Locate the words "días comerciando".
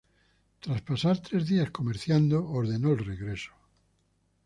1.45-2.49